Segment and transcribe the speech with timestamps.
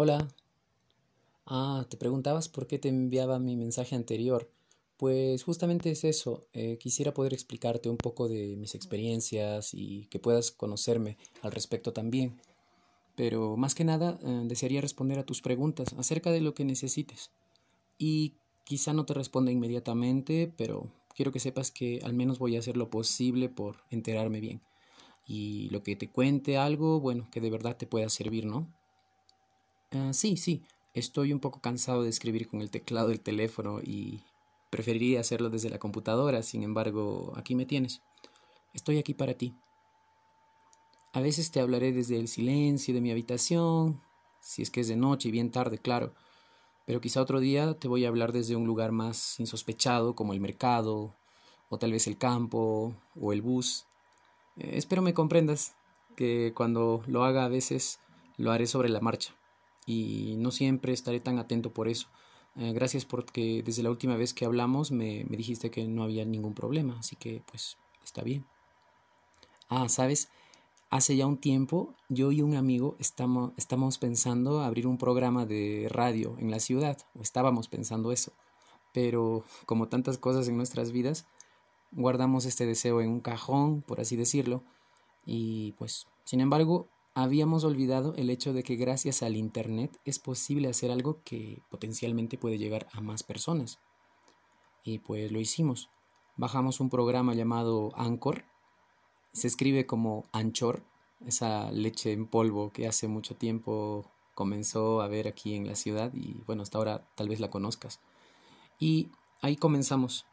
[0.00, 0.28] Hola.
[1.44, 4.48] Ah, te preguntabas por qué te enviaba mi mensaje anterior.
[4.96, 6.46] Pues justamente es eso.
[6.52, 11.92] Eh, quisiera poder explicarte un poco de mis experiencias y que puedas conocerme al respecto
[11.92, 12.40] también.
[13.16, 17.32] Pero más que nada, eh, desearía responder a tus preguntas acerca de lo que necesites.
[17.98, 22.60] Y quizá no te responda inmediatamente, pero quiero que sepas que al menos voy a
[22.60, 24.62] hacer lo posible por enterarme bien.
[25.26, 28.77] Y lo que te cuente algo, bueno, que de verdad te pueda servir, ¿no?
[29.90, 34.22] Ah, sí, sí, estoy un poco cansado de escribir con el teclado del teléfono y
[34.68, 38.02] preferiría hacerlo desde la computadora, sin embargo, aquí me tienes.
[38.74, 39.54] Estoy aquí para ti.
[41.14, 44.02] A veces te hablaré desde el silencio de mi habitación,
[44.40, 46.12] si es que es de noche y bien tarde, claro,
[46.84, 50.40] pero quizá otro día te voy a hablar desde un lugar más insospechado como el
[50.40, 51.16] mercado,
[51.70, 53.86] o tal vez el campo, o el bus.
[54.58, 55.76] Eh, espero me comprendas
[56.14, 58.00] que cuando lo haga a veces
[58.36, 59.38] lo haré sobre la marcha
[59.88, 62.08] y no siempre estaré tan atento por eso.
[62.56, 66.26] Eh, gracias porque desde la última vez que hablamos me, me, dijiste que no había
[66.26, 68.44] ningún problema, así que pues está bien.
[69.70, 70.28] Ah, sabes,
[70.90, 75.88] hace ya un tiempo yo y un amigo estamos, estamos pensando abrir un programa de
[75.90, 78.32] radio en la ciudad, o estábamos pensando eso,
[78.92, 81.24] pero como tantas cosas en nuestras vidas,
[81.92, 84.62] guardamos este deseo en un cajón, por así decirlo,
[85.24, 86.88] y pues, sin embargo,
[87.22, 92.38] habíamos olvidado el hecho de que gracias al Internet es posible hacer algo que potencialmente
[92.38, 93.80] puede llegar a más personas.
[94.84, 95.90] Y pues lo hicimos.
[96.36, 98.44] Bajamos un programa llamado Anchor.
[99.32, 100.84] Se escribe como Anchor,
[101.26, 106.14] esa leche en polvo que hace mucho tiempo comenzó a ver aquí en la ciudad
[106.14, 107.98] y bueno, hasta ahora tal vez la conozcas.
[108.78, 109.10] Y
[109.42, 110.24] ahí comenzamos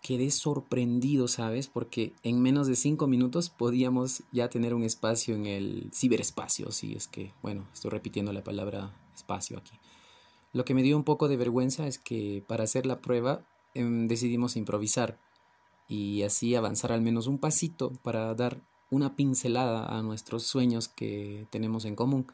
[0.00, 1.68] quedé sorprendido, ¿sabes?
[1.68, 6.94] Porque en menos de cinco minutos podíamos ya tener un espacio en el ciberespacio, si
[6.94, 9.78] es que, bueno, estoy repitiendo la palabra espacio aquí.
[10.52, 14.08] Lo que me dio un poco de vergüenza es que para hacer la prueba em,
[14.08, 15.18] decidimos improvisar
[15.86, 21.46] y así avanzar al menos un pasito para dar una pincelada a nuestros sueños que
[21.50, 22.26] tenemos en común.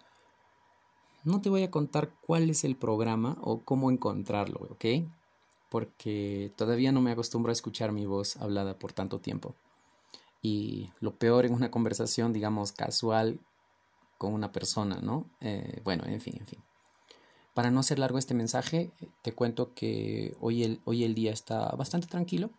[1.25, 4.85] No te voy a contar cuál es el programa o cómo encontrarlo, ¿ok?
[5.69, 9.55] Porque todavía no me acostumbro a escuchar mi voz hablada por tanto tiempo.
[10.43, 13.41] Y lo peor en una conversación, digamos, casual
[14.19, 15.27] con una persona, ¿no?
[15.41, 16.61] Eh, bueno, en fin, en fin.
[17.55, 21.71] Para no hacer largo este mensaje, te cuento que hoy el, hoy el día está
[21.71, 22.51] bastante tranquilo.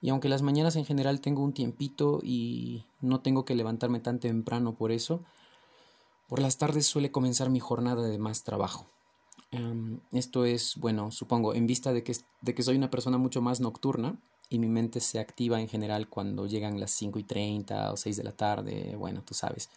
[0.00, 4.20] Y aunque las mañanas en general tengo un tiempito y no tengo que levantarme tan
[4.20, 5.24] temprano por eso,
[6.28, 8.86] por las tardes suele comenzar mi jornada de más trabajo.
[9.50, 13.40] Em, esto es, bueno, supongo, en vista de que, de que soy una persona mucho
[13.40, 14.18] más nocturna
[14.50, 18.16] y mi mente se activa en general cuando llegan las 5 y 30 o 6
[18.16, 19.70] de la tarde, bueno, tú sabes.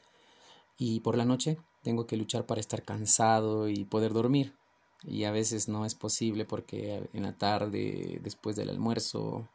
[0.78, 4.56] Y por la noche tengo que luchar para estar cansado y poder dormir.
[5.04, 9.48] Y a veces no es posible porque en la tarde, después del almuerzo,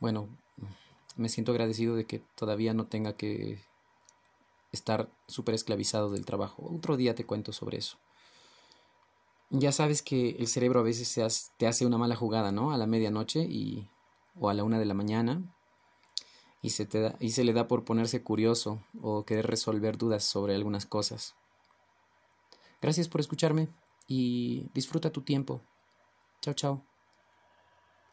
[0.00, 0.28] bueno,
[1.16, 3.60] me siento agradecido de que todavía no tenga que
[4.72, 6.68] estar súper esclavizado del trabajo.
[6.74, 7.98] Otro día te cuento sobre eso.
[9.56, 12.72] Ya sabes que el cerebro a veces te hace una mala jugada, ¿no?
[12.72, 13.88] A la medianoche y,
[14.34, 15.42] o a la una de la mañana
[16.60, 16.88] y se,
[17.20, 21.34] y se le da por ponerse curioso o querer resolver dudas sobre algunas cosas.
[22.82, 23.68] Gracias por escucharme
[24.08, 25.60] y disfruta tu tiempo.
[26.40, 26.93] Chao, chao.